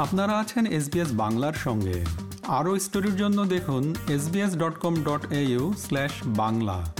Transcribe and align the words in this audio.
আপনারা 0.00 0.38
আছেন 0.38 0.66
এসবিএস 0.66 1.08
বাংলার 1.12 1.52
সঙ্গে। 1.52 2.04
আরও 2.48 2.78
স্টোরির 2.78 3.16
জন্য 3.16 3.44
দেখুন 3.44 3.94
SBS 4.08 4.56
dot 4.56 4.78
com 4.78 5.02
dot 5.02 5.26
slash 5.78 6.12
Bangla. 6.26 6.94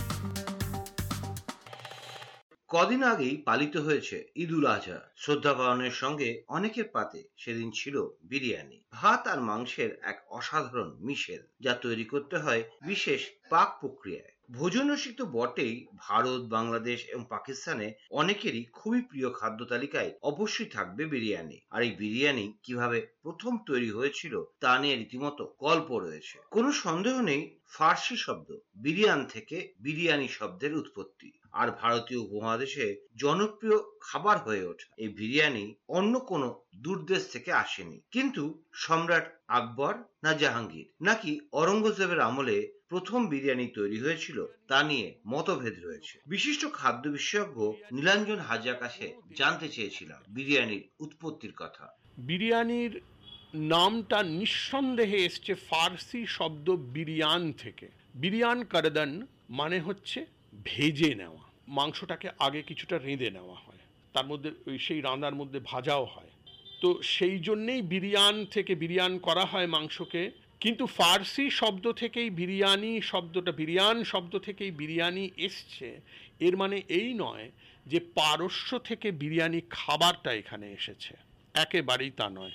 কদিন 2.68 3.02
আগেই 3.02 3.36
পালিত 3.36 3.76
হয়েছে 3.76 4.28
ঈদ 4.36 4.52
উল 4.52 4.66
আজহা। 4.66 4.98
শ্রদ্ধা 5.16 5.54
পালনের 5.54 5.90
সঙ্গে 5.90 6.42
অনেকের 6.48 6.84
পাতে 6.92 7.24
সেদিন 7.36 7.70
ছিল 7.74 8.08
বিরিয়ানি। 8.22 8.84
ভাত 8.92 9.28
আর 9.28 9.40
মাংসের 9.40 10.00
এক 10.02 10.22
অসাধারণ 10.30 10.96
মিশেল 11.00 11.42
যা 11.60 11.72
তৈরি 11.74 12.04
করতে 12.04 12.36
হয় 12.38 12.62
বিশেষ 12.86 13.20
পাক 13.50 13.80
প্রক্রিয়ায়। 13.80 14.32
ভোজন 14.50 14.90
রসিক 14.90 15.16
তো 15.16 15.26
বটেই। 15.26 15.86
ভারত, 15.96 16.42
বাংলাদেশ 16.42 17.06
এবং 17.08 17.24
পাকিস্তানে 17.28 17.92
অনেকেরই 18.10 18.64
খুবই 18.72 19.00
প্রিয় 19.02 19.32
খাদ্য 19.32 19.64
তালিকায় 19.64 20.12
অবশ্যই 20.22 20.66
থাকবে 20.66 21.04
বিরিয়ানি। 21.04 21.60
আর 21.70 21.82
এই 21.82 21.90
বিরিয়ানি 21.90 22.52
কীভাবে 22.62 23.06
প্রথম 23.22 23.58
তৈরি 23.66 23.90
হয়েছিল 23.90 24.44
তা 24.60 24.78
নিয়ে 24.78 24.96
রীতিমতো 24.96 25.56
গল্প 25.60 25.98
রয়েছে। 25.98 26.38
কোনো 26.50 26.72
সন্দেহ 26.72 27.20
নেই, 27.20 27.58
ফার্সি 27.66 28.16
শব্দ 28.16 28.48
বিরিয়ান 28.76 29.26
থেকে 29.26 29.72
বিরিয়ানি 29.80 30.28
শব্দের 30.28 30.74
উৎপত্তি। 30.74 31.39
আর 31.52 31.70
ভারতীয় 31.70 32.20
উপমহাদেশে 32.20 33.06
জনপ্রিয় 33.16 33.78
খাবার 34.00 34.38
হয়ে 34.38 34.64
ওঠে। 34.64 34.86
এই 34.96 35.08
বিরিয়ানি 35.08 35.74
অন্য 35.88 36.20
কোনো 36.20 36.62
দূরদেশ 36.76 37.32
থেকে 37.32 37.52
আসেনি। 37.52 38.00
কিন্তু 38.10 38.62
সম্রাট 38.72 39.40
আকবর 39.48 39.94
না 40.22 40.32
জাহাঙ্গীর 40.32 40.90
নাকি 41.00 41.40
অরঙ্গজেবের 41.52 42.20
আমলে 42.20 42.72
প্রথম 42.88 43.26
বিরিয়ানি 43.26 43.66
তৈরি 43.66 43.98
হয়েছিল, 44.00 44.46
তা 44.68 44.82
নিয়ে 44.82 45.18
মতভেদ 45.26 45.84
রয়েছে। 45.84 46.18
বিশিষ্ট 46.26 46.66
খাদ্য 46.72 47.08
বিশেষজ্ঞ 47.08 47.72
নীলাঞ্জন 47.92 48.38
হাজার 48.38 48.74
কাছে 48.74 49.14
জানতে 49.36 49.68
চেয়েছিলাম 49.68 50.22
বিরিয়ানির 50.28 50.88
উৎপত্তির 51.00 51.52
কথা। 51.56 51.88
বিরিয়ানির 52.18 53.00
নামটা 53.54 54.22
নিঃসন্দেহে 54.22 55.16
এসছে 55.16 55.54
ফার্সি 55.54 56.26
শব্দ 56.26 56.70
বিরিয়ান 56.70 57.52
থেকে। 57.52 57.88
বিরিয়ান 58.14 58.64
কারদান 58.64 59.26
মানে 59.50 59.80
হচ্ছে 59.80 60.26
ভেজে 60.64 61.14
নেওয়া। 61.14 61.49
মাংসটাকে 61.70 62.28
আগে 62.38 62.62
কিছুটা 62.62 62.98
রেঁধে 62.98 63.30
নেওয়া 63.30 63.54
হয়। 63.54 63.78
তার 64.12 64.26
মধ্যে 64.26 64.50
ওই 64.66 64.78
সেই 64.78 65.00
রান্নার 65.00 65.34
মধ্যে 65.34 65.60
ভাজাও 65.64 66.04
হয়। 66.04 66.30
তো 66.80 67.02
সেই 67.02 67.38
জন্যেই 67.38 67.82
বিরিয়ান 67.82 68.46
থেকে 68.46 68.74
বিরিয়ান 68.74 69.18
করা 69.18 69.44
হয় 69.44 69.66
মাংসকে। 69.66 70.30
কিন্তু 70.60 70.86
ফার্সি 70.86 71.50
শব্দ 71.50 71.92
থেকেই 71.92 72.30
বিরিয়ানি 72.30 73.00
শব্দটা, 73.00 73.52
বিরিয়ান 73.52 74.04
শব্দ 74.04 74.38
থেকেই 74.38 74.70
বিরিয়ানি 74.70 75.30
এসছে। 75.36 76.00
এর 76.40 76.56
মানে 76.56 76.82
এই 76.88 77.14
নয় 77.14 77.50
যে 77.86 78.00
পারস্য 78.00 78.78
থেকে 78.78 79.10
বিরিয়ানি 79.10 79.60
খাবারটা 79.70 80.32
এখানে 80.32 80.72
এসেছে। 80.72 81.16
একেবারেই 81.54 82.10
তা 82.10 82.30
নয়। 82.30 82.52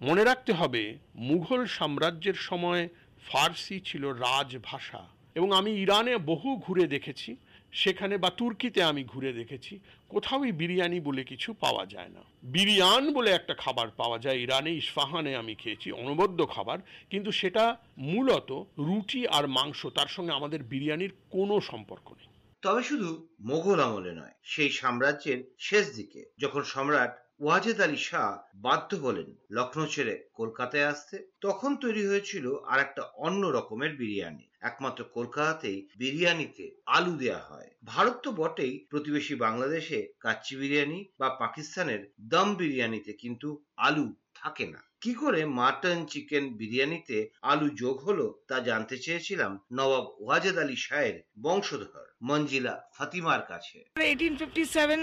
মনে 0.00 0.24
রাখতে 0.24 0.52
হবে, 0.52 0.98
মুঘল 1.14 1.66
সাম্রাজ্যের 1.66 2.34
সময় 2.34 2.88
ফার্সি 3.26 3.80
ছিল 3.80 4.06
রাজভাষা। 4.06 5.08
এবং 5.34 5.52
আমি 5.52 5.70
ইরানে 5.72 6.18
বহু 6.18 6.56
ঘুরে 6.56 6.86
দেখেছি। 6.86 7.36
সেখানে 7.74 8.18
বা 8.18 8.30
তুর্কিতে 8.30 8.82
আমি 8.82 9.04
ঘুরে 9.04 9.32
দেখেছি। 9.32 9.80
কোথাওই 10.08 10.52
বিরিয়ানি 10.52 11.00
বলে 11.00 11.24
কিছু 11.24 11.52
পাওয়া 11.52 11.86
যায় 11.86 12.08
না। 12.08 12.20
বিরিয়ান 12.42 13.12
বলে 13.12 13.30
একটা 13.30 13.54
খাবার 13.54 13.88
পাওয়া 13.90 14.18
যায়, 14.18 14.38
ইরানে 14.38 14.74
ইস্পাহানে 14.74 15.36
আমি 15.36 15.54
খেয়েছি, 15.54 15.92
অনবদ্য 15.92 16.46
খাবার। 16.46 16.78
কিন্তু 17.10 17.32
সেটা 17.32 17.76
মূলত 17.98 18.52
রুটি 18.78 19.28
আর 19.28 19.48
মাংস, 19.48 19.86
তার 19.86 20.06
সঙ্গে 20.06 20.32
আমাদের 20.32 20.62
বিরিয়ানির 20.62 21.12
কোনো 21.30 21.60
সম্পর্ক 21.60 22.12
নেই। 22.12 22.26
তবে 22.62 22.82
শুধু 22.82 23.28
মোগল 23.40 23.80
আমলে 23.80 24.12
নয়, 24.12 24.34
সেই 24.42 24.70
সাম্রাজ্যের 24.70 25.54
শেষ 25.58 25.96
দিকে, 25.96 26.24
যখন 26.38 26.62
সম্রাট 26.62 27.23
ওয়াজেদ 27.40 27.78
আলী 27.80 27.96
শাহ 27.96 28.28
বাধ্য 28.56 28.90
হলেন 28.96 29.28
লখনৌ 29.50 29.86
ছেড়ে 29.86 30.14
কলকাতায় 30.34 30.86
আসতে। 30.86 31.16
তখন 31.40 31.70
তৈরি 31.76 32.02
হয়েছিল 32.06 32.46
আর 32.64 32.78
একটা 32.80 33.02
অন্য 33.16 33.42
রকমের 33.46 33.92
বিরিয়ানি। 33.96 34.44
একমাত্র 34.60 35.00
কলকাতাতেই 35.14 35.78
বিরিয়ানিতে 35.98 36.64
আলু 36.86 37.12
দেয়া 37.16 37.40
হয়। 37.50 37.70
ভারত 37.84 38.16
তো 38.22 38.30
বটেই 38.32 38.74
প্রতিবেশী 38.90 39.34
বাংলাদেশে 39.34 39.98
কাচ্চি 40.20 40.54
বিরিয়ানি 40.56 40.98
বা 41.18 41.28
পাকিস্তানের 41.38 42.02
দম 42.28 42.48
বিরিয়ানিতে 42.54 43.12
কিন্তু 43.12 43.48
আলু 43.76 44.06
থাকে 44.44 44.66
না। 44.74 44.80
কি 45.02 45.12
করে 45.22 45.40
মাটন, 45.58 45.98
চিকেন 46.12 46.44
বিরিয়ানিতে 46.60 47.18
আলু 47.52 47.68
যোগ 47.82 47.96
হলো 48.06 48.26
তা 48.48 48.56
জানতে 48.68 48.96
চেয়েছিলাম 49.04 49.52
নবাব 49.78 50.04
ওয়াজেদ 50.24 50.56
আলী 50.64 50.76
শাহের 50.86 51.16
বংশধর 51.44 52.06
মঞ্জিলা 52.28 52.74
ফাতিমার 52.96 53.42
কাছে। 53.50 53.78
এইটিন 54.10 54.32
ফিফটি 54.38 54.64
সেভেন 54.76 55.00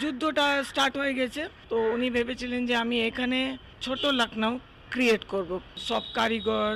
যুদ্ধটা 0.00 0.46
স্টার্ট 0.70 0.94
হয়ে 1.00 1.14
গেছে। 1.20 1.42
তো 1.70 1.76
উনি 1.94 2.08
ভেবেছিলেন 2.16 2.60
যে 2.70 2.74
আমি 2.84 2.96
এখানে 3.08 3.38
ছোট 3.84 4.02
লখনৌ 4.20 4.52
ক্রিয়েট 4.92 5.22
করব। 5.32 5.50
সব 5.88 6.04
কারিগর 6.18 6.72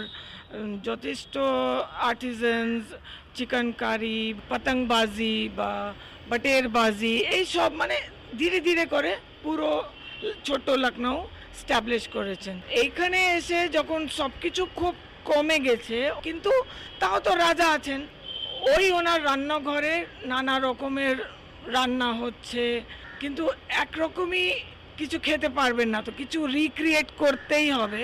যথেষ্ট 0.88 1.34
আর্টিজেন্স 2.10 2.82
চিকেন 3.36 3.66
কারি 3.82 4.18
পতঙ্গবাজি 4.50 5.36
বা 5.58 5.72
বটেরবাজি 6.30 7.14
এই 7.36 7.44
সব 7.54 7.70
মানে 7.80 7.96
ধীরে 8.40 8.58
ধীরে 8.68 8.84
করে 8.94 9.12
পুরো 9.44 9.70
ছোট 10.46 10.66
লখনৌ 10.84 11.18
স্ট্যাবলিশ 11.60 12.04
করেছেন। 12.16 12.56
এইখানে 12.82 13.19
এসে 13.38 13.60
যখন 13.76 14.00
সব 14.19 14.32
কিছু 14.42 14.62
খুব 14.80 14.94
কমে 15.30 15.58
গেছে, 15.69 15.98
কিন্তু 16.26 16.52
তাও 17.00 17.19
তো 17.26 17.32
রাজা 17.44 17.66
আছেন। 17.76 18.00
ওই 18.74 18.84
ওনার 18.98 19.20
রান্নাঘরে 19.28 19.94
নানা 20.32 20.54
রকমের 20.66 21.16
রান্না 21.76 22.08
হচ্ছে, 22.22 22.64
কিন্তু 23.20 23.42
একরকমই 23.82 24.46
কিছু 25.00 25.16
খেতে 25.26 25.48
পারবেন 25.58 25.88
না 25.94 26.00
তো, 26.06 26.10
কিছু 26.20 26.38
রিক্রিয়েট 26.58 27.08
করতেই 27.22 27.69
হবে। 27.80 28.02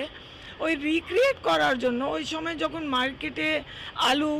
ওই 0.63 0.73
রিক্রিয়েট 0.89 1.37
করার 1.49 1.75
জন্য 1.83 2.01
ওই 2.15 2.23
সময় 2.33 2.57
যখন 2.63 2.83
মার্কেটে 2.95 3.49
আলু 4.09 4.33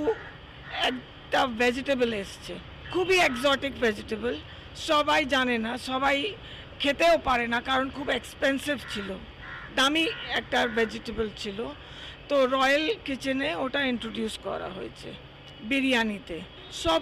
একটা 0.90 1.40
ভেজিটেবল 1.62 2.10
এসছে, 2.24 2.54
খুবই 2.94 3.18
এক্সটিক 3.28 3.74
ভেজিটেবল 3.86 4.36
সবাই 4.90 5.22
জানে 5.34 5.56
না, 5.66 5.72
সবাই 5.90 6.18
খেতেও 6.82 7.16
পারে 7.28 7.46
না, 7.54 7.60
কারণ 7.70 7.88
খুব 7.98 8.08
এক্সপেন্সিভ 8.20 8.78
ছিল। 8.94 9.10
দামি 9.78 10.06
একটা 10.40 10.60
ভেজিটেবল 10.78 11.28
ছিল। 11.42 11.60
তো 12.30 12.36
রয়্যাল 12.56 12.86
কিচেনে 13.08 13.50
ওটা 13.64 13.82
ইন্ট্রোডিউস 13.94 14.34
করা 14.48 14.70
হয়েছে 14.78 15.10
বিরিয়ানিতে। 15.72 16.38
সব 16.84 17.02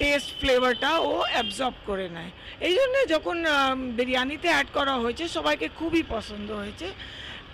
টেস্ট 0.00 0.28
ফ্লেভারটা 0.40 0.90
ও 1.10 1.12
অ্যাবজর্ব 1.32 1.76
করে 1.88 2.06
নেয়। 2.16 2.30
এই 2.66 2.74
জন্যে 2.78 3.00
যখন 3.14 3.36
বিরিয়ানিতে 3.98 4.48
অ্যাড 4.54 4.68
করা 4.78 4.94
হয়েছে, 5.02 5.24
সবাইকে 5.36 5.66
খুবই 5.78 6.02
পছন্দ 6.14 6.48
হয়েছে। 6.62 6.86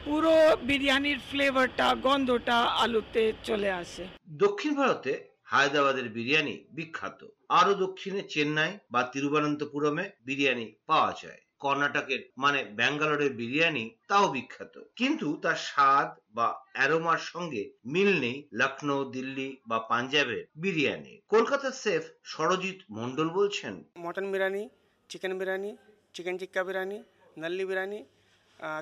পুরো 0.07 0.35
বিরিয়ানির 0.71 1.21
ফ্লেভারটা 1.31 1.87
গন্ধটা 2.07 2.59
আলুতে 2.83 3.23
চলে 3.49 3.71
আসে। 3.83 4.05
দক্ষিণ 4.45 4.73
ভারতে 4.81 5.13
হায়দ্রাবাদের 5.51 6.07
বিরিয়ানি 6.17 6.57
বিখ্যাত। 6.77 7.21
আরও 7.59 7.73
দক্ষিণে 7.85 8.21
চেন্নাই 8.35 8.73
বা 8.93 9.01
তিরুবনন্তপুরমে 9.13 10.05
বিরিয়ানি 10.27 10.67
পাওয়া 10.91 11.13
যায়। 11.23 11.41
কর্ণাটকের 11.63 12.21
মানে 12.43 12.61
ব্যাঙ্গালোরের 12.79 13.33
বিরিয়ানি 13.41 13.85
তাও 14.11 14.27
বিখ্যাত। 14.35 14.75
কিন্তু 14.99 15.27
তার 15.45 15.59
স্বাদ 15.69 16.09
বা 16.37 16.47
অ্যারোমার 16.75 17.23
সঙ্গে 17.33 17.63
মিল 17.95 18.11
নেই 18.25 18.37
লখনৌ, 18.61 19.01
দিল্লি 19.17 19.49
বা 19.71 19.79
পাঞ্জাবের 19.91 20.45
বিরিয়ানি। 20.63 21.15
কলকাতার 21.33 21.75
সেফ 21.85 22.03
সরজিৎ 22.33 22.79
মন্ডল 22.99 23.29
বলছেন, 23.39 23.75
mutton 24.05 24.27
biryani, 24.33 24.63
chicken 25.11 25.33
biryani, 25.41 25.71
chicken 26.15 26.37
tikka 26.41 26.63
biryani, 26.69 26.99
nalli 27.43 27.65
biryani 27.71 28.01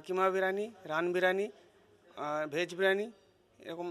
keema 0.04 0.26
biryani, 0.34 0.66
raan 0.90 1.06
biryani 1.14 1.46
veg 2.52 2.70
biryani, 2.78 3.06
এরকম 3.66 3.88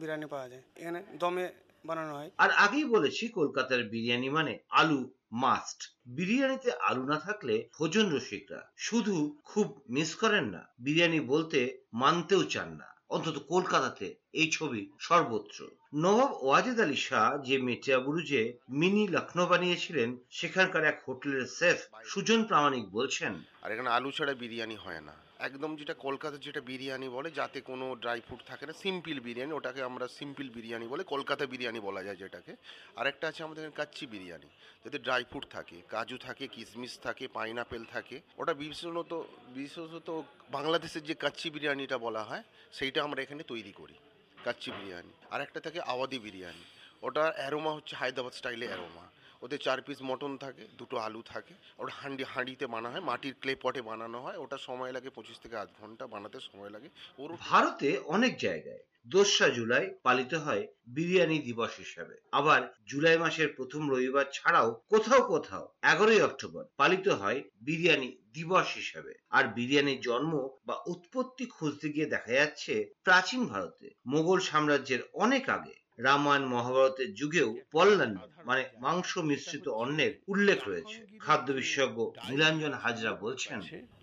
বিরিয়ানি 0.00 0.26
পাওয়া 0.32 0.46
যায়। 0.52 0.64
এখানে 0.80 1.00
দমে 1.20 1.46
বানানো 1.86 2.12
হয়। 2.14 2.30
আর 2.38 2.50
আগেই 2.50 2.84
বলেছি 2.84 3.28
কলকাতার 3.28 3.82
বিরিয়ানি 3.84 4.28
মানে 4.30 4.58
আলু 4.70 5.00
মাস্ট 5.32 5.80
বিরিয়ানিতে 6.06 6.70
আলু 6.72 7.04
না 7.04 7.18
থাকলে 7.18 7.54
ভোজন 7.78 8.06
রসিকরা। 8.10 8.60
শুধু 8.76 9.40
খুব 9.44 9.66
মিস 9.88 10.14
করেন 10.14 10.44
না 10.44 10.62
বিরিয়ানি 10.78 11.20
বলতে 11.20 11.58
মানতেও 11.92 12.42
চান 12.44 12.68
না। 12.72 12.88
অন্তত 13.08 13.36
কলকাতাতে 13.48 14.14
এই 14.32 14.50
ছবি 14.50 14.90
সর্বত্র। 14.98 15.68
নবাব 15.94 16.30
ওয়াজেদ 16.42 16.80
আলী 16.80 16.96
শাহ 16.96 17.42
যে 17.42 17.58
মেটিয়া 17.58 17.98
বুরুজে 17.98 18.42
মিনি 18.70 19.08
লখনৌ 19.08 19.46
বানিয়েছিলেন 19.46 20.16
সেখানকার 20.30 20.84
এক 20.84 20.98
হোটেলের 21.08 21.46
সেফ 21.46 21.78
সুজন 22.04 22.44
প্রামাণিক 22.44 22.84
বলছেন 22.90 23.32
আর 23.62 23.72
এখানে 23.72 23.90
আলু 23.90 24.10
ছাড়া 24.10 24.34
বিরিয়ানি 24.34 24.76
হয় 24.76 25.00
না। 25.00 25.29
একদম 25.48 25.70
যেটা 25.80 25.94
কলকাতার 26.06 26.44
যেটা 26.46 26.60
বিরিয়ানি 26.70 27.08
বলে, 27.16 27.28
যাতে 27.40 27.58
কোনো 27.70 27.86
ড্রাই 28.02 28.20
ফ্রুট 28.26 28.42
থাকে 28.50 28.64
না 28.68 28.74
সিম্পল 28.84 29.18
বিরিয়ানি, 29.26 29.52
ওটাকে 29.58 29.80
আমরা 29.90 30.06
সিম্পল 30.18 30.46
বিরিয়ানি 30.56 30.86
বলে 30.92 31.02
কলকাতা 31.14 31.44
বিরিয়ানি 31.52 31.80
বলা 31.88 32.02
যায় 32.06 32.18
যেটাকে। 32.22 32.52
আরেকটা 33.00 33.24
আছে 33.30 33.40
আমাদের 33.46 33.64
কাচ্চি 33.78 34.04
বিরিয়ানি, 34.12 34.48
যাতে 34.84 34.98
ড্রাই 35.06 35.22
ফ্রুট 35.30 35.44
থাকে, 35.56 35.76
কাজু 35.94 36.16
থাকে, 36.26 36.44
কিশমিশ 36.54 36.92
থাকে 37.06 37.24
পাইনাপেল 37.36 37.82
থাকে। 37.94 38.16
ওটা 38.40 38.52
বিশেষত 38.60 39.12
বিশেষত 39.58 40.08
বাংলাদেশের 40.56 41.04
যে 41.08 41.14
কাচ্চি 41.24 41.48
বিরিয়ানিটা 41.54 41.96
বলা 42.06 42.22
হয়, 42.28 42.42
সেইটা 42.76 43.00
আমরা 43.06 43.20
এখানে 43.24 43.42
তৈরি 43.52 43.72
করি, 43.80 43.96
কাচ্চি 44.44 44.70
বিরিয়ানি। 44.76 45.12
আর 45.32 45.40
একটা 45.46 45.60
থাকে 45.64 45.78
আওয়াদি 45.92 46.18
বিরিয়ানি 46.26 46.64
ওটা 47.06 47.24
অ্যারোমা 47.38 47.72
হচ্ছে 47.76 47.94
হায়দ্রাবাদ 48.00 48.34
স্টাইলে 48.38 48.66
অ্যারোমা 48.70 49.06
ওতে 49.42 49.58
চার 49.58 49.82
পিস 49.82 50.02
মটন 50.02 50.36
থাকে, 50.36 50.66
দুটো 50.78 50.96
আলু 50.96 51.22
থাকে, 51.22 51.54
ওটা 51.78 51.92
হাঁডি, 52.00 52.24
হাঁড়িতে 52.24 52.66
বানা 52.66 52.90
হয়, 52.90 53.00
মাটির 53.00 53.34
ক্লে 53.40 53.54
পটে 53.54 53.82
বানানো 53.82 54.20
হয়, 54.20 54.36
ওটা 54.36 54.58
সময় 54.58 54.92
লাগে 54.92 55.10
পঁচিশ 55.10 55.38
থেকে 55.38 55.56
আধ 55.56 55.68
ঘণ্টা 55.80 56.06
বানাতে 56.06 56.40
সময় 56.40 56.70
লাগে। 56.70 56.88
ওর 57.18 57.36
ভারতে 57.40 57.98
অনেক 57.98 58.38
জায়গায় 58.38 58.78
দোসরা 59.06 59.48
জুলাই 59.48 59.94
পালিত 60.02 60.34
হয় 60.34 60.66
বিরিয়ানি 60.86 61.38
দিবস 61.38 61.76
হিসাবে। 61.76 62.20
আবার 62.32 62.72
জুলাই 62.86 63.18
মাসের 63.18 63.48
প্রথম 63.56 63.90
রবিবার 63.90 64.24
ছাড়াও 64.32 64.82
কোথাও 64.88 65.22
কোথাও 65.22 65.72
এগারোই 65.82 66.20
অক্টোবর 66.20 66.64
পালিত 66.76 67.08
হয় 67.08 67.42
বিরিয়ানি 67.60 68.16
দিবস 68.34 68.74
হিসাবে। 68.74 69.14
আর 69.30 69.44
বিরিয়ানির 69.44 70.00
জন্ম 70.00 70.48
বা 70.66 70.82
উৎপত্তি 70.86 71.46
খুঁজতে 71.46 71.88
গিয়ে 71.88 72.06
দেখা 72.06 72.32
যাচ্ছে 72.32 72.94
প্রাচীন 73.04 73.46
ভারতে, 73.46 73.90
মোগল 74.06 74.40
সাম্রাজ্যের 74.40 75.00
অনেক 75.12 75.48
আগে। 75.48 75.79
রামায়ণ 75.98 76.44
মহাভারতের 76.44 77.14
যুগেও 77.14 77.56
পল্লান 77.72 78.18
মানে 78.44 78.64
মাংস 78.78 79.18
মিশ্রিত 79.18 79.68
অন্নের 79.68 80.12
উল্লেখ 80.28 80.68
রয়েছে। 80.68 81.06
খাদ্য 81.18 81.52
বিশেষজ্ঞ 81.52 81.98
নীলাঞ্জন 82.30 82.72
হাজরা 82.72 83.12
বলছেন 83.12 83.60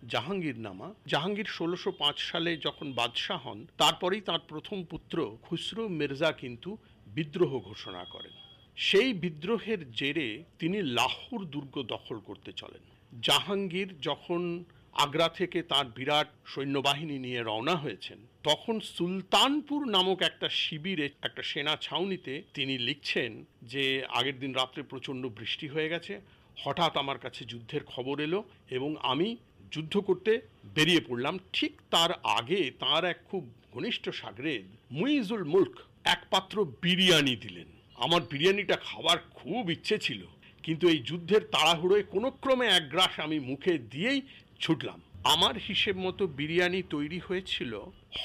জাহাঙ্গীর 0.07 0.59
নামা 0.59 0.93
জাহাঙ্গীর 1.07 1.45
ষোলোশো 1.45 1.91
সালে 2.17 2.57
যখন 2.57 2.93
বাদশাহ 2.93 3.47
হন, 3.47 3.67
তারপরেই 3.77 4.21
তার 4.21 4.39
প্রথম 4.47 4.83
পুত্র 4.83 5.37
খুসরু 5.41 5.87
মির্জা 5.87 6.31
কিন্তু 6.31 6.77
বিদ্রোহ 7.07 7.59
ঘোষণা 7.59 8.03
করেন। 8.05 8.31
সেই 8.75 9.13
বিদ্রোহের 9.13 9.91
জেরে 9.91 10.43
তিনি 10.59 10.81
লাহোর 10.81 11.45
দুর্গ 11.45 11.83
দখল 11.83 12.19
করতে 12.19 12.51
চলেন। 12.51 12.83
জাহাঙ্গীর 13.21 13.99
যখন 14.01 14.63
আগ্রা 15.03 15.27
থেকে 15.39 15.59
তার 15.71 15.85
বিরাট 15.97 16.29
সৈন্যবাহিনী 16.53 17.17
নিয়ে 17.25 17.41
রওনা 17.43 17.75
হয়েছেন। 17.75 18.19
তখন 18.43 18.75
সুলতানপুর 18.95 19.81
নামক 19.95 20.19
একটা 20.29 20.47
শিবিরে 20.61 21.07
একটা 21.27 21.41
সেনা 21.51 21.73
ছাউনিতে 21.85 22.33
তিনি 22.53 22.75
লিখছেন 22.87 23.31
যে, 23.71 23.83
আগের 24.17 24.37
দিন 24.39 24.51
রাত্রে 24.59 24.81
প্রচণ্ড 24.91 25.23
বৃষ্টি 25.37 25.67
হয়ে 25.73 25.91
গেছে। 25.93 26.13
হঠাৎ 26.57 26.93
আমার 26.97 27.19
কাছে 27.19 27.41
যুদ্ধের 27.51 27.83
খবর 27.93 28.15
এলো 28.27 28.39
এবং 28.77 28.89
আমি 29.11 29.27
যুদ্ধ 29.73 29.93
করতে 30.07 30.31
বেরিয়ে 30.75 31.01
পড়লাম। 31.07 31.35
ঠিক 31.53 31.73
তার 31.93 32.11
আগে 32.37 32.61
তার 32.83 33.03
এক 33.13 33.19
খুব 33.29 33.43
ঘনিষ্ঠ 33.73 34.05
সাগরেদ 34.21 34.65
মুইজুল 34.91 35.43
মুল্ক 35.53 35.75
এক 36.13 36.21
পাত্র 36.31 36.55
বিরিয়ানি 36.83 37.35
দিলেন। 37.43 37.69
আমার 38.05 38.21
বিরিয়ানিটা 38.31 38.75
খাওয়ার 38.87 39.19
খুব 39.39 39.63
ইচ্ছে 39.75 39.97
ছিল, 40.05 40.21
কিন্তু 40.65 40.85
এই 40.93 40.99
যুদ্ধের 41.09 41.43
তাড়াহুড়োয় 41.53 42.05
কোনো 42.13 42.27
ক্রমে 42.41 42.67
এক 42.67 42.83
গ্রাস 42.93 43.13
আমি 43.25 43.37
মুখে 43.49 43.73
দিয়েই 43.93 44.19
ছুটলাম। 44.59 45.01
আমার 45.23 45.57
হিসেব 45.57 45.97
মতো 45.97 46.27
বিরিয়ানি 46.27 46.83
তৈরি 46.89 47.19
হয়েছিল 47.19 47.73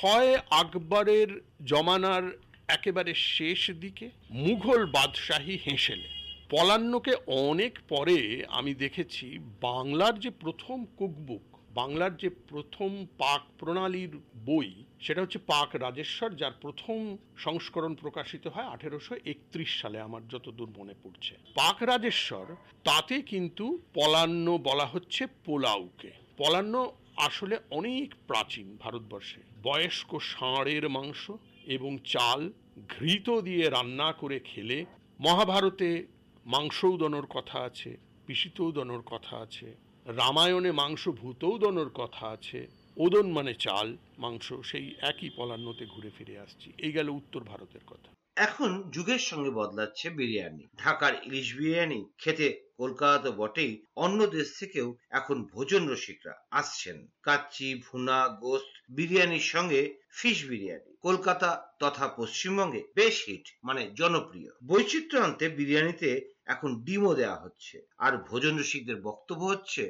হয় 0.01 0.37
আকবরের 0.51 1.41
জমানার 1.65 2.25
একেবারে 2.69 3.15
শেষ 3.15 3.71
দিকে, 3.71 4.11
মুঘল 4.31 4.87
বাদশাহী 4.87 5.59
হেঁসেলে। 5.67 6.09
পলান্নকে 6.51 7.13
অনেক 7.27 7.79
পরে 7.89 8.45
আমি 8.49 8.75
দেখেছি 8.75 9.39
বাংলার 9.61 10.19
যে 10.19 10.31
প্রথম 10.31 10.85
কুকবুক, 10.99 11.59
বাংলার 11.75 12.17
যে 12.17 12.29
প্রথম 12.29 13.07
পাক 13.19 13.43
প্রণালীর 13.59 14.11
বই, 14.47 14.85
সেটা 15.01 15.21
হচ্ছে 15.21 15.39
পাক 15.39 15.77
রাজেশ্বর, 15.77 16.31
যার 16.37 16.53
প্রথম 16.61 17.17
সংস্করণ 17.37 17.95
প্রকাশিত 17.95 18.47
হয় 18.47 18.67
আঠেরোশো 18.67 19.15
একত্রিশ 19.25 19.81
সালে, 19.83 20.01
আমার 20.01 20.29
যতদূর 20.29 20.71
মনে 20.79 20.95
পড়ছে। 21.03 21.35
পাক 21.55 21.83
রাজেশ্বর, 21.83 22.47
তাতে 22.85 23.23
কিন্তু 23.23 23.79
পলান্ন 23.95 24.59
বলা 24.59 24.87
হচ্ছে 24.87 25.27
পোলাউকে 25.27 26.22
পলান্ন 26.37 26.75
আসলে 27.17 27.59
অনেক 27.71 28.15
প্রাচীন 28.27 28.77
ভারতবর্ষে। 28.81 29.41
বয়স্ক 29.63 30.19
ষাঁড়ের 30.19 30.89
মাংস 30.89 31.31
এবং 31.67 31.99
চাল 32.05 32.51
ঘৃত 32.89 33.41
দিয়ে 33.41 33.71
রান্না 33.71 34.13
করে 34.13 34.39
খেলে 34.41 34.85
মহাভারতে 35.21 36.07
মাংসৌদনোর 36.47 37.27
কথা 37.27 37.59
আছে 37.59 37.97
পিসিতৌদনোর 38.27 39.03
কথা 39.07 39.37
আছে, 39.37 39.75
রামায়ণে 40.07 40.73
মাংস 40.73 41.09
ভূতৌদনোর 41.09 41.91
কথা 41.95 42.27
আছে 42.27 42.67
ওদন 42.97 43.31
মানে 43.33 43.55
চাল, 43.55 43.97
মাংস, 44.19 44.53
সেই 44.53 44.95
একই 45.01 45.31
পলান্নতে 45.37 45.87
ঘুরে 45.87 46.11
ফিরে 46.11 46.39
আসছি। 46.39 46.73
এই 46.79 46.93
গেল 46.93 47.09
উত্তর 47.09 47.41
ভারতের 47.41 47.85
কথা। 47.87 48.11
এখন 48.37 48.71
যুগের 48.95 49.23
সঙ্গে 49.31 49.51
বদলাচ্ছে 49.61 50.07
বিরিয়ানি। 50.19 50.65
ঢাকার 50.83 51.15
ইলিশ 51.27 51.49
বিরিয়ানি 51.59 52.01
খেতে 52.23 52.49
কলকাতা 52.81 53.19
তো 53.25 53.31
বটেই, 53.41 53.73
অন্য 54.05 54.19
দেশ 54.37 54.49
থেকেও 54.61 54.89
এখন 55.19 55.37
ভোজন 55.53 55.83
রসিকরা 55.93 56.35
আসছেন। 56.61 56.97
কাচ্চি, 57.27 57.69
ভুনা, 57.87 58.19
গোস্ত, 58.43 58.73
বিরিয়ানির 58.97 59.47
সঙ্গে 59.55 59.81
ফিশ 60.19 60.39
বিরিয়ানি। 60.51 60.91
কলকাতা 61.07 61.49
তথা 61.83 62.07
পশ্চিমবঙ্গে 62.19 62.83
বেশ 62.99 63.17
হিট 63.27 63.45
মানে 63.67 63.83
জনপ্রিয়। 64.01 64.51
বৈচিত্র্য 64.71 65.23
আনতে 65.27 65.45
বিরিয়ানিতে 65.59 66.11
এখন 66.55 66.71
ডিমও 66.87 67.13
দেওয়া 67.21 67.39
হচ্ছে। 67.45 67.77
আর 68.05 68.13
ভোজন 68.29 68.55
রসিকদের 68.61 68.99
বক্তব্য 69.09 69.43
হচ্ছে, 69.53 69.85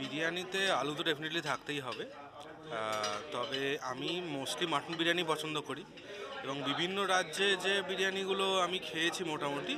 বিরিয়ানিতে 0.00 0.60
আলু 0.80 0.92
তো 0.98 1.02
ডেফিনেটলি 1.08 1.42
থাকতেই 1.50 1.80
হবে। 1.86 2.04
তবে 3.34 3.60
আমি 3.92 4.10
মোস্টলি 4.36 4.66
মাটন 4.72 4.92
বিরিয়ানি 4.98 5.24
পছন্দ 5.32 5.56
করি। 5.68 5.84
এবং 6.44 6.56
বিভিন্ন 6.70 6.98
রাজ্যে 7.14 7.46
যে 7.64 7.74
বিরিয়ানিগুলো 7.88 8.46
আমি 8.66 8.78
খেয়েছি 8.88 9.22
মোটামুটি, 9.32 9.74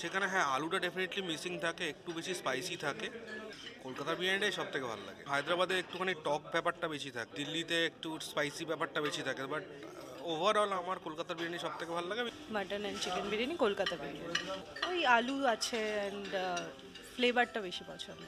সেখানে 0.00 0.26
হ্যাঁ 0.32 0.46
আলুটা 0.54 0.78
ডেফিনেটলি 0.84 1.22
মিসিং 1.30 1.52
থাকে, 1.66 1.84
একটু 1.94 2.10
বেশি 2.18 2.32
স্পাইসি 2.40 2.74
থাকে। 2.86 3.06
কলকাতার 3.84 4.18
বিরিয়ানিটাই 4.20 4.54
সব 4.58 4.68
থেকে 4.72 4.86
ভালো 4.92 5.02
লাগে। 5.08 5.22
হায়দ্রাবাদে 5.32 5.74
একটুখানি 5.82 6.12
টক 6.26 6.42
ব্যাপারটা 6.54 6.86
বেশি 6.94 7.10
থাকে, 7.16 7.32
দিল্লিতে 7.40 7.76
একটু 7.90 8.08
স্পাইসি 8.28 8.62
ব্যাপারটা 8.70 8.98
বেশি 9.06 9.22
থাকে 9.28 9.42
বাট 9.54 9.64
ওভারঅল 10.32 10.70
আমার 10.80 10.98
কলকাতার 11.06 11.36
বিরিয়ানি 11.38 11.58
সব 11.66 11.72
থেকে 11.80 11.92
ভালো 11.96 12.06
লাগে। 12.10 12.22
Mutton 12.56 12.82
and 12.84 12.98
chicken 13.04 13.26
biryani, 13.32 13.56
Kolkata 13.64 13.94
biryani. 14.02 14.34
ওই 14.90 14.98
আলু 15.18 15.36
আছে 15.54 15.80
অ্যান্ড 15.98 16.28
ফ্লেভারটা 17.16 17.58
বেশি 17.68 17.82
পছন্দ, 17.90 18.24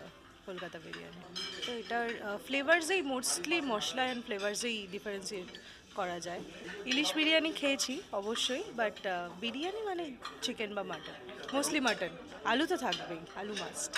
কলকাতা 0.48 0.78
বিরিয়ানি। 0.86 1.20
তো 1.64 1.70
এটার 1.80 2.08
ফ্লেভার্সেই 2.46 3.02
মোস্টলি 3.14 3.58
মশলা 3.72 4.02
অ্যান্ড 4.06 4.22
ফ্লেভার্সেই 4.26 4.78
ডিফারেন্সিয়েট 4.94 5.48
করা 5.98 6.18
যায়। 6.26 6.42
ইলিশ 6.90 7.08
বিরিয়ানি 7.18 7.50
খেয়েছি 7.60 7.92
অবশ্যই 8.20 8.64
বাট 8.80 8.96
বিরিয়ানি 9.42 9.80
মানে 9.90 10.04
চিকেন 10.44 10.70
বা 10.76 10.82
মাটন 10.90 11.16
মোস্টলি 11.54 11.80
মাটন 11.88 12.12
আলু 12.52 12.64
তো 12.72 12.76
থাকবেই 12.84 13.20
আলু 13.40 13.54
মাস্ট 13.62 13.90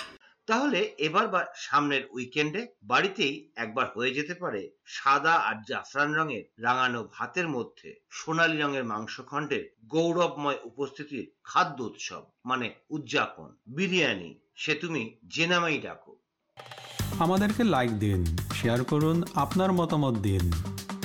তাহলে 0.47 0.79
এবার 1.07 1.25
বা 1.33 1.41
সামনের 1.65 2.03
উইকেন্ডে 2.15 2.61
বাড়িতেই 2.83 3.35
একবার 3.55 3.87
হয়ে 3.95 4.15
যেতে 4.17 4.33
পারে 4.33 4.61
সাদা 4.97 5.35
আর 5.49 5.57
জাফরান 5.69 6.09
রঙের 6.17 6.45
রাঙানো 6.65 7.01
ভাতের 7.15 7.47
মধ্যে 7.47 7.89
সোনালী 8.19 8.57
রঙের 8.57 8.85
মাংসখণ্ডের 8.93 9.63
গৌরবময় 9.93 10.59
উপস্থিতির 10.69 11.25
খাদ্য 11.43 11.77
উৎসব 11.89 12.23
মানে 12.49 12.67
উদযাপন 12.89 13.49
বিরিয়ানি 13.77 14.31
সে 14.55 14.73
তুমি 14.75 15.03
যে 15.25 15.45
নামেই 15.47 15.79
ডাকো। 15.85 16.13
আমাদেরকে 17.19 17.63
লাইক 17.75 17.91
দিন 18.05 18.21
শেয়ার 18.53 18.81
করুন 18.83 19.17
আপনার 19.35 19.71
মতামত 19.79 20.15
দিন। 20.27 20.43